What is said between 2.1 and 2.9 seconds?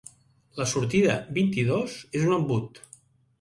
és un embut.